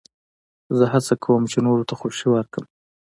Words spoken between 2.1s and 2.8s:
ورکم.